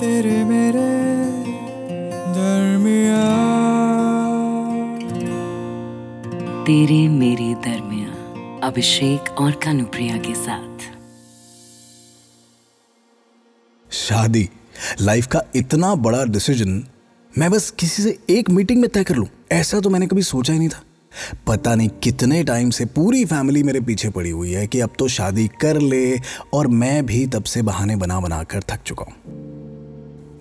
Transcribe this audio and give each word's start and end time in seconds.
तेरे 0.00 0.44
मेरे 0.44 0.82
दरमिया 2.34 3.24
तेरे 6.66 7.00
मेरे 7.08 7.48
दरमिया 7.64 8.60
अभिषेक 8.66 9.30
और 9.40 9.50
कानुप्रिया 9.64 10.16
के 10.16 10.34
साथ। 10.34 10.86
शादी 13.90 14.48
लाइफ 15.00 15.26
का 15.26 15.42
इतना 15.54 15.94
बड़ा 15.94 16.24
डिसीज़न 16.24 16.82
मैं 17.32 17.50
बस 17.50 17.70
किसी 17.70 18.02
से 18.02 18.18
एक 18.30 18.50
मीटिंग 18.50 18.80
में 18.80 18.88
तय 18.90 19.04
कर 19.04 19.16
लूँ। 19.16 19.28
ऐसा 19.52 19.80
तो 19.80 19.90
मैंने 19.90 20.06
कभी 20.06 20.22
सोचा 20.22 20.52
ही 20.52 20.58
नहीं 20.58 20.68
था। 20.68 20.82
पता 21.46 21.74
नहीं 21.74 21.88
कितने 22.02 22.42
टाइम 22.44 22.70
से 22.70 22.84
पूरी 22.96 23.24
फैमिली 23.24 23.62
मेरे 23.62 23.80
पीछे 23.80 24.10
पड़ी 24.10 24.30
हुई 24.30 24.52
है 24.52 24.66
कि 24.66 24.80
अब 24.80 24.90
तो 24.98 25.08
शादी 25.08 25.48
कर 25.60 25.80
ले 25.80 26.18
और 26.54 26.66
मैं 26.80 27.06
भी 27.06 27.26
तब 27.26 27.44
से 27.44 27.62
बहाने 27.62 27.96
बना 27.96 28.20
बना 28.20 28.42
कर 28.44 28.62
थक 28.70 28.82
चुका 28.86 29.04
हूँ। 29.04 29.49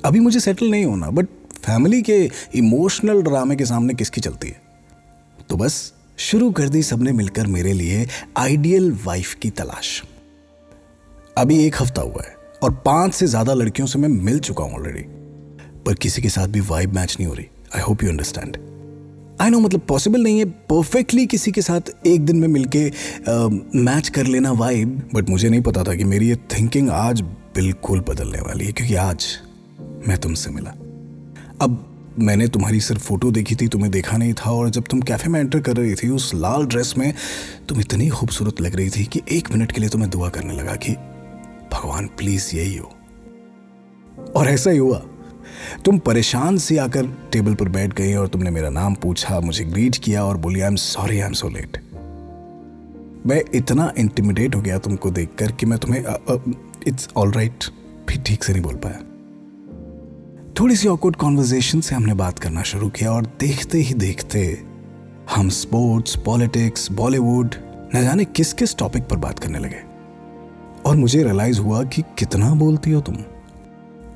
अभी 0.05 0.19
मुझे 0.19 0.39
सेटल 0.39 0.69
नहीं 0.71 0.85
होना 0.85 1.09
बट 1.09 1.27
फैमिली 1.55 2.01
के 2.01 2.17
इमोशनल 2.55 3.21
ड्रामे 3.21 3.55
के 3.55 3.65
सामने 3.65 3.93
किसकी 3.93 4.21
चलती 4.21 4.47
है? 4.47 4.61
तो 5.49 5.57
बस, 5.57 5.93
शुरू 6.19 6.51
कर 6.51 6.69
दी 6.69 6.81
सबने 6.83 7.11
मिलकर 7.11 7.47
मेरे 7.47 7.73
लिए 7.73 8.07
आइडियल 8.37 8.91
वाइफ 9.05 9.33
की 9.33 9.49
तलाश। 9.51 10.01
अभी 11.37 11.63
एक 11.65 11.81
हफ़्ता 11.81 12.01
हुआ 12.01 12.23
है 12.25 12.35
और 12.63 12.73
पाँच 12.85 13.13
से 13.13 13.27
ज़्यादा 13.27 13.53
लड़कियों 13.53 13.87
से 13.87 13.99
मैं 13.99 14.09
मिल 14.09 14.39
चुका 14.39 14.63
हूँ 14.63 14.73
ऑलरेडी 14.73 15.03
पर 15.85 15.93
किसी 15.95 16.21
के 16.21 16.29
साथ 16.29 16.47
भी 16.47 16.59
वाइब 16.61 16.93
मैच 16.95 17.15
नहीं 17.19 17.27
हो 17.27 17.33
रही। 17.33 17.45
I 17.75 17.81
hope 17.81 18.03
you 18.03 18.09
understand 18.09 18.57
I 19.41 19.49
know 19.49 19.59
मतलब 19.59 19.81
पॉसिबल 19.87 20.23
नहीं 20.23 20.39
है 20.39 20.45
परफेक्टली 20.69 21.25
किसी 21.25 21.51
के 21.51 21.61
साथ 21.61 21.91
एक 22.07 22.25
दिन 22.25 22.39
में 22.39 22.47
मिलके 22.47 22.85
मैच 23.79 24.09
कर 24.09 24.25
लेना 24.25 24.51
वाइब 24.53 25.09
बट 25.13 25.29
मुझे 25.29 25.49
नहीं 25.49 25.61
पता 25.61 25.83
था 25.83 25.95
कि 25.95 26.03
मेरी 26.03 26.29
ये 26.29 26.35
थिंकिंग 26.53 26.89
आज 26.89 27.21
बिल्कुल 27.55 27.99
बदलने 28.09 28.41
वाली 28.41 28.65
है, 28.65 28.71
क्योंकि 28.71 28.95
आज 28.95 29.25
मैं 30.09 30.17
तुमसे 30.17 30.49
मिला। 30.49 30.69
अब 31.61 31.85
मैंने 32.19 32.47
तुम्हारी 32.47 32.79
सिर्फ़ 32.79 33.01
फ़ोटो 33.01 33.31
देखी 33.31 33.55
थी, 33.55 33.67
तुम्हें 33.67 33.91
देखा 33.91 34.17
नहीं 34.17 34.33
था 34.33 34.51
और 34.51 34.69
जब 34.69 34.83
तुम 34.83 35.01
कैफ़े 35.01 35.29
में 35.29 35.39
एंटर 35.39 35.59
कर 35.59 35.77
रही 35.77 35.95
थी, 35.95 36.09
उस 36.09 36.31
लाल 36.35 36.65
ड्रेस 36.65 36.93
में, 36.97 37.13
तुम 37.69 37.79
इतनी 37.79 38.09
खूबसूरत 38.09 38.61
लग 38.61 38.75
रही 38.75 38.89
थी 38.89 39.05
कि 39.05 39.21
एक 39.31 39.51
मिनट 39.51 39.71
के 39.71 39.81
लिए 39.81 39.89
तुम्हें 39.89 40.09
दुआ 40.11 40.29
करने 40.29 40.53
लगा 40.53 40.75
कि, 40.75 40.93
भगवान 41.73 42.07
प्लीज़ 42.07 42.55
यही 42.55 42.77
हो। 42.77 42.91
और 44.35 44.47
ऐसा 44.47 44.69
ही 44.69 44.77
हुआ। 44.77 45.01
तुम 45.85 45.97
परेशान 45.97 46.57
से 46.57 46.77
आकर 46.77 47.07
टेबल 47.31 47.53
पर 47.53 47.69
बैठ 47.69 47.93
गई 47.93 48.13
और 48.13 48.27
तुमने 48.27 48.49
मेरा 48.49 48.69
नाम 48.69 48.95
पूछा, 48.95 49.39
मुझे 49.39 49.65
ग्रीट 49.65 49.95
किया 49.95 50.23
और 50.25 50.37
बोली 50.37 50.61
I 50.61 50.67
am 50.67 50.75
sorry 50.75 51.19
I 51.19 51.27
am 51.27 51.33
so 51.33 51.49
late 51.49 51.77
मैं 53.27 53.41
इतना 53.53 53.91
इंटिमिडेट 53.97 54.55
हो 54.55 54.61
गया 54.61 54.77
तुमको 54.77 55.11
देखकर 55.11 55.51
कि 55.51 55.65
मैं 55.65 55.79
तुम्हें 55.79 56.03
इट्स 56.87 57.09
ऑल 57.17 57.31
राइट 57.31 57.65
भी 58.09 58.21
ठीक 58.23 58.43
से 58.43 58.53
नहीं 58.53 58.63
बोल 58.63 58.75
पाया। 58.75 58.99
थोड़ी 60.59 60.75
सी 60.75 60.87
ऑकवर्ड 60.87 61.15
कॉन्वर्जेशन 61.15 61.81
से 61.81 61.95
हमने 61.95 62.13
बात 62.13 62.39
करना 62.39 62.61
शुरू 62.63 62.89
किया 62.89 63.11
और 63.11 63.25
देखते 63.39 63.77
ही 63.77 63.93
देखते 63.93 64.39
हम 65.35 65.49
स्पोर्ट्स 65.49 66.15
पॉलिटिक्स 66.15 66.91
बॉलीवुड 66.91 67.55
न 67.95 68.01
जाने 68.03 68.25
किस 68.25 68.53
किस 68.53 68.75
टॉपिक 68.77 69.03
पर 69.03 69.17
बात 69.17 69.39
करने 69.39 69.59
लगे। 69.59 69.81
और 70.85 70.95
मुझे 70.95 71.23
रियलाइज़ 71.23 71.59
हुआ 71.59 71.83
कि 71.83 72.01
कितना 72.01 72.53
बोलती 72.55 72.91
हो 72.91 73.01
तुम। 73.01 73.15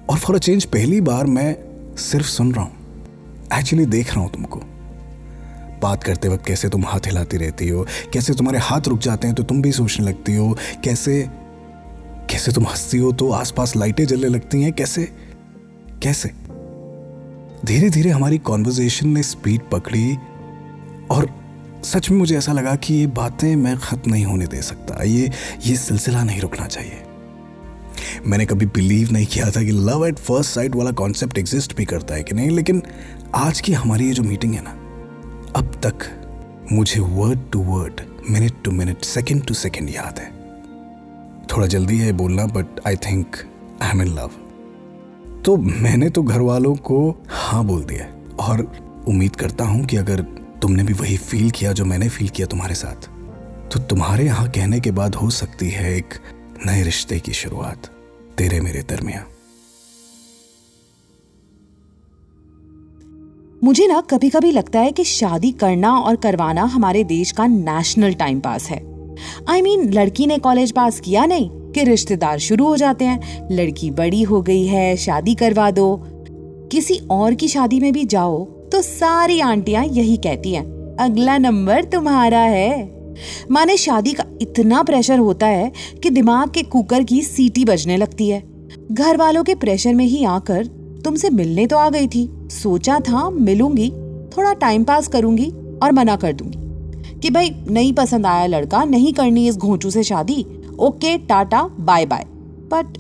और 0.10 0.18
फॉर 0.18 0.36
अ 0.36 0.40
चेंज 0.40 0.66
पहली 0.66 1.02
बार 1.02 1.26
मैं 1.26 1.56
सिर्फ़ 1.98 2.28
सुन 2.28 2.54
रहा 2.54 2.64
हूँ। 2.64 3.58
एक्चुअली 3.60 3.86
देख 3.86 4.14
रहा 4.14 4.22
हूँ 4.22 4.32
तुमको। 4.32 4.62
बात 5.82 6.04
करते 6.04 6.30
वक्त 6.30 6.46
कैसे 6.46 6.70
तुम 6.70 6.86
हाथ 6.86 7.08
हिलाती 7.08 7.38
रहती 7.38 7.70
हो, 7.70 7.88
कैसे 8.14 8.34
तुम्हारे 8.34 8.60
हाथ 8.60 8.88
रुक 8.88 9.00
जाते 9.00 9.28
हैं 9.28 9.36
तो 9.36 9.44
तुम 9.44 9.62
भी 9.62 9.72
सोचने 9.72 10.06
लगती 10.06 10.36
हो, 10.36 10.58
कैसे 10.84 11.22
कैसे 12.30 12.52
तुम 12.52 12.68
हंसती 12.68 12.98
हो 12.98 13.12
तो 13.12 13.32
आसपास 13.32 13.76
लाइटें 13.76 14.06
जलने 14.06 14.28
लगती 14.28 14.62
हैं, 14.62 14.74
कैसे 14.74 15.12
कैसे? 16.04 16.30
धीरे 17.66 17.90
धीरे 17.90 18.10
हमारी 18.10 18.38
कॉन्वर्जेशन 18.38 19.10
ने 19.10 19.24
स्पीड 19.24 19.62
पकड़ी 19.72 20.16
और 21.12 21.30
सच 21.84 22.10
में 22.10 22.18
मुझे 22.18 22.38
ऐसा 22.38 22.54
लगा 22.54 22.76
कि 22.76 22.94
ये 22.94 23.08
बातें 23.08 23.56
मैं 23.56 23.78
खत्म 23.78 24.12
नहीं 24.12 24.26
होने 24.26 24.48
दे 24.48 24.62
सकता। 24.62 25.04
ये 25.04 25.32
ये 25.66 25.76
सिलसिला 25.76 26.24
नहीं 26.24 26.42
रुकना 26.42 26.68
चाहिए। 26.68 27.04
मैंने 28.28 28.46
कभी 28.46 28.66
बिलीव 28.66 29.12
नहीं 29.12 29.26
किया 29.26 29.46
था 29.46 29.64
कि 29.64 29.72
लव 29.72 30.06
एट 30.08 30.20
फ़र्स्ट 30.20 30.52
साइट 30.52 30.76
वाला 30.76 30.92
कॉन्सेप्ट 30.92 31.38
एग्जिस्ट 31.38 31.78
भी 31.78 31.86
करता 31.86 32.16
है 32.16 32.24
कि 32.24 32.36
नहीं, 32.36 32.50
लेकिन 32.50 32.84
आज 33.36 33.62
की 33.62 33.74
हमारी 33.74 34.06
ये 34.06 34.14
जो 34.14 34.24
मीटिंग 34.24 34.54
है 34.54 34.62
ना, 34.64 34.72
अब 35.56 35.82
तक 35.86 36.10
मुझे 36.72 37.00
word 37.00 37.40
to 37.52 37.60
word 37.60 38.02
minute 38.30 38.64
to 38.64 38.72
minute 38.72 39.02
second 39.02 39.46
to 39.46 39.54
second 39.54 39.90
याद 39.90 40.20
है। 40.20 40.32
थोड़ा 41.48 41.68
जल्दी 41.68 41.98
है 41.98 42.12
बोलना 42.12 42.46
but 42.46 42.66
I 42.88 42.96
think 42.96 43.36
I 43.82 43.90
am 43.90 44.02
in 44.02 44.08
love 44.08 44.32
तो 45.46 45.58
मैंने 45.58 46.10
तो 46.10 46.24
घर 46.24 46.42
वालों 46.42 46.76
को 46.76 47.24
हाँ 47.30 47.66
बोल 47.66 47.84
दिया 47.84 48.06
और 48.44 48.62
उम्मीद 49.08 49.36
करता 49.36 49.66
हूँ 49.66 49.86
कि 49.86 49.98
अगर 49.98 50.22
तुमने 50.62 50.84
भी 50.84 50.94
वही 50.94 51.18
फील 51.18 51.52
किया 51.52 51.72
जो 51.72 51.86
मैंने 51.86 52.10
फील 52.10 52.30
किया 52.30 52.48
तुम्हारे 52.48 52.76
साथ 52.76 53.10
तो 53.74 53.80
तुम्हारे 53.80 54.26
यहाँ 54.26 54.50
कहने 54.50 54.80
के 54.80 54.92
बाद 54.92 55.16
हो 55.16 55.30
सकती 55.30 55.70
है 55.70 55.98
एक 55.98 56.14
नए 56.66 56.84
रिश्ते 56.84 57.20
की 57.20 57.34
शुरुआत 57.34 57.86
तेरे 58.38 58.62
मेरे 58.62 58.82
दरमिया 58.82 59.26
मुझे 63.64 63.88
ना 63.88 64.02
कभी 64.02 64.30
कभी 64.30 64.52
लगता 64.52 64.80
है 64.80 64.92
कि 64.92 65.04
शादी 65.04 65.52
करना 65.52 65.98
और 65.98 66.16
करवाना 66.16 66.64
हमारे 66.64 67.04
देश 67.04 67.32
का 67.32 67.48
नेशनल 67.48 68.14
टाइम 68.14 68.40
पास 68.40 68.70
है। 68.70 68.78
आई 69.50 69.60
I 69.60 69.64
मीन 69.64 69.82
mean, 69.82 69.96
लड़की 69.96 70.28
ने 70.28 70.38
कॉलेज 70.38 70.72
पास 70.72 71.00
किया 71.00 71.26
नहीं 71.26 71.63
कि 71.74 71.84
रिश्तेदार 71.84 72.40
शुरू 72.40 72.66
हो 72.66 72.78
जाते 72.78 73.06
हैं। 73.06 73.48
लड़की 73.52 73.92
बड़ी 73.92 74.22
हो 74.22 74.42
गई 74.42 74.66
है, 74.66 74.96
शादी 74.98 75.36
करवा 75.36 75.70
दो। 75.72 75.96
किसी 76.72 77.00
और 77.12 77.34
की 77.34 77.48
शादी 77.48 77.80
में 77.80 77.92
भी 77.94 78.06
जाओ 78.06 78.44
तो 78.72 78.82
सारी 78.82 79.40
आंटियाँ 79.40 79.84
यही 79.86 80.18
कहती 80.18 80.54
हैं, 80.54 80.64
अगला 81.00 81.38
नंबर 81.38 81.84
तुम्हारा 81.84 82.40
है। 82.40 82.92
माने 83.52 83.76
शादी 83.78 84.14
का 84.14 84.24
इतना 84.42 84.82
प्रेशर 84.84 85.20
होता 85.20 85.48
है 85.48 85.72
कि 86.04 86.10
दिमाग 86.10 86.52
के 86.52 86.62
कुकर 86.64 87.04
की 87.04 87.22
सीटी 87.22 87.66
बजने 87.66 87.98
लगती 87.98 88.30
है। 88.30 88.42
घर 88.92 89.18
वालों 89.18 89.44
के 89.44 89.56
प्रेशर 89.56 89.94
में 89.94 90.06
ही 90.06 90.24
आकर 90.26 90.66
तुमसे 91.04 91.30
मिलने 91.30 91.68
तो 91.68 91.78
आ 91.78 91.90
गई 91.90 92.08
थी। 92.08 92.28
सोचा 92.52 93.00
था 93.00 93.30
मिलूँगी, 93.30 93.90
थोड़ा 94.38 94.54
टाइम 94.54 94.84
पास 94.84 95.08
करूँगी 95.08 95.50
और 95.84 95.92
मना 95.92 96.16
कर 96.16 96.34
दूँगी 96.34 97.20
कि 97.20 97.30
भाई, 97.30 97.50
नहीं 97.70 97.94
पसंद 97.94 98.26
आया 98.26 98.46
लड़का, 98.48 98.84
नहीं 98.84 99.14
करनी 99.14 99.48
इस 99.48 99.58
घोंचू 99.58 99.90
से 99.90 100.04
शादी। 100.04 100.46
Okay 100.84 101.18
tata 101.18 101.64
bye 101.80 102.06
bye 102.06 102.26
but 102.74 102.98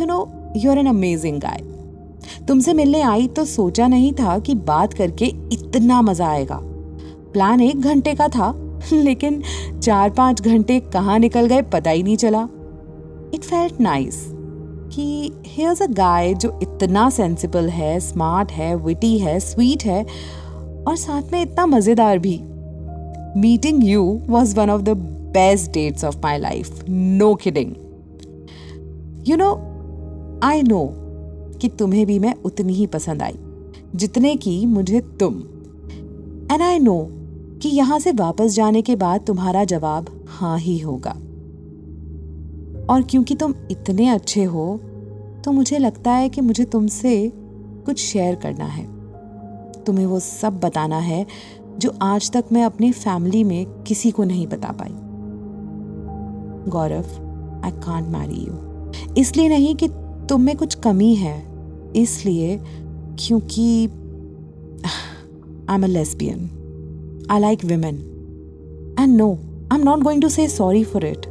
you 0.00 0.06
know 0.06 0.26
you 0.56 0.70
are 0.70 0.78
an 0.78 0.86
amazing 0.86 1.40
guy 1.40 1.62
तुमसे 2.48 2.72
मिलने 2.72 3.00
आई 3.02 3.26
तो 3.26 3.44
सोचा 3.44 3.86
नहीं 3.88 4.12
था 4.12 4.38
कि 4.38 4.54
बात 4.54 4.94
करके 4.94 5.26
इतना 5.52 6.00
मज़ा 6.02 6.28
आएगा। 6.28 6.58
प्लान 7.32 7.60
एक 7.60 7.80
घंटे 7.80 8.14
का 8.14 8.28
था, 8.28 8.52
लेकिन 8.92 9.42
चार 9.82 10.10
पाँच 10.10 10.40
घंटे 10.42 10.78
कहाँ 10.92 11.18
निकल 11.18 11.46
गए 11.46 11.62
पता 11.62 11.90
ही 11.90 12.02
नहीं 12.02 12.16
चला। 12.16 12.42
इट 13.34 13.44
फेल्ट 13.44 13.80
नाइस 13.80 14.24
कि 14.92 15.32
हेयर्स 15.46 15.82
अ 15.82 15.86
गाय 15.86 16.34
जो 16.34 16.58
इतना 16.62 17.08
सेंसिबल 17.10 17.68
है 17.68 17.98
स्मार्ट 18.00 18.52
है 18.52 18.74
विटी 18.76 19.18
है 19.18 19.38
स्वीट 19.40 19.84
है, 19.84 20.02
और 20.02 20.96
साथ 20.96 21.32
में 21.32 21.40
इतना 21.42 21.66
मज़ेदार 21.66 22.18
भी। 22.18 22.38
Meeting 23.40 23.84
you 23.84 24.02
was 24.26 24.56
one 24.56 24.70
of 24.70 24.82
the 24.82 25.15
best 25.36 25.72
dates 25.72 26.04
of 26.04 26.22
my 26.22 26.36
life. 26.38 26.86
No 26.88 27.34
kidding. 27.36 27.74
You 29.24 29.36
know, 29.36 29.52
I 30.42 30.62
know 30.62 30.86
कि 31.60 31.68
तुम्हें 31.68 32.06
भी 32.06 32.18
मैं 32.18 32.34
उतनी 32.44 32.72
ही 32.72 32.86
पसंद 32.86 33.22
आई 33.22 33.34
जितने 33.96 34.34
की 34.36 34.54
मुझे 34.66 35.00
तुम 35.20 35.38
एंड 36.52 36.62
आई 36.62 36.78
नो 36.78 36.98
कि 37.62 37.68
यहाँ 37.68 37.98
से 37.98 38.12
वापस 38.12 38.54
जाने 38.54 38.82
के 38.82 38.96
बाद 38.96 39.24
तुम्हारा 39.26 39.64
जवाब 39.64 40.10
हाँ 40.28 40.58
ही 40.58 40.78
होगा 40.78 41.14
और 42.90 43.02
क्योंकि 43.02 43.34
तुम 43.34 43.54
इतने 43.70 44.08
अच्छे 44.08 44.44
हो 44.44 44.66
तो 45.44 45.52
मुझे 45.52 45.78
लगता 45.78 46.12
है 46.12 46.28
कि 46.28 46.40
मुझे 46.40 46.64
तुमसे 46.64 47.14
कुछ 47.86 47.98
शेयर 47.98 48.34
करना 48.34 48.66
है 48.66 48.84
तुम्हें 49.84 50.06
वो 50.06 50.20
सब 50.20 50.60
बताना 50.60 50.98
है 50.98 51.24
जो 51.78 51.92
आज 52.02 52.30
तक 52.32 52.52
मैं 52.52 52.64
अपनी 52.64 52.92
फैमिली 52.92 53.42
में 53.44 53.64
किसी 53.82 54.10
को 54.10 54.24
नहीं 54.24 54.46
बता 54.46 54.72
पाई 54.72 55.05
Gaurav 56.68 57.62
I 57.64 57.70
can't 57.82 58.08
marry 58.08 58.44
you 58.46 59.12
इसलिए 59.20 59.48
नहीं 59.48 59.74
कि 59.76 59.88
तुम 60.28 60.40
में 60.42 60.56
कुछ 60.56 60.74
कमी 60.74 61.14
है। 61.14 61.36
इसलिए 61.96 62.58
क्योंकि 63.18 63.86
I 65.70 65.74
am 65.74 65.84
a 65.84 65.86
lesbian 65.86 66.48
I 67.30 67.40
like 67.40 67.64
women 67.64 67.96
and 68.98 69.16
no 69.16 69.32
I 69.72 69.78
am 69.78 69.84
not 69.84 70.02
going 70.02 70.22
to 70.22 70.28
say 70.28 70.48
sorry 70.48 70.84
for 70.84 71.06
it 71.06 71.26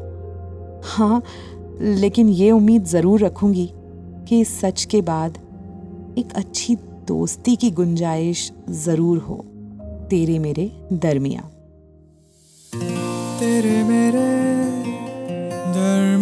हाँ 0.86 1.22
लेकिन 1.82 2.30
ये 2.30 2.52
उम्मीद 2.52 2.86
ज़रूर 2.86 3.20
रखूँगी 3.20 3.70
कि 4.28 4.40
इस 4.42 4.60
सच 4.60 4.84
के 4.92 5.02
बाद 5.02 5.38
एक 6.18 6.34
अच्छी 6.36 6.76
दोस्ती 7.08 7.56
की 7.56 7.70
गुंजाइश 7.72 8.52
ज़रूर 8.84 9.18
हो। 9.18 9.36
तेरे 10.10 10.38
मेरे 10.40 10.72
दरमिया 10.94 11.42
तेरे 13.40 13.84
मेरे 13.84 14.24